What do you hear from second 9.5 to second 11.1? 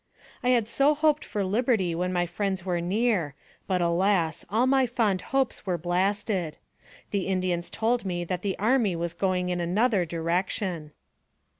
another direction.